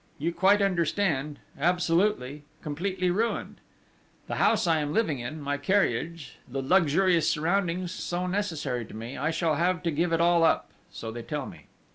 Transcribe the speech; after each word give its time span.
You 0.17 0.33
quite 0.33 0.63
understand 0.63 1.37
absolutely, 1.59 2.41
completely 2.63 3.11
ruined._ 3.11 3.57
_The 4.27 4.37
house 4.39 4.65
I 4.65 4.79
am 4.79 4.93
living 4.93 5.19
in, 5.19 5.39
my 5.39 5.57
carriage, 5.59 6.39
the 6.47 6.63
luxurious 6.63 7.29
surroundings 7.29 7.91
so 7.91 8.25
necessary 8.25 8.83
to 8.85 8.95
me, 8.95 9.15
I 9.15 9.29
shall 9.29 9.57
have 9.57 9.83
to 9.83 9.91
give 9.91 10.11
it 10.11 10.19
all 10.19 10.43
up, 10.43 10.71
so 10.89 11.11
they 11.11 11.21
tell 11.21 11.45
me. 11.45 11.67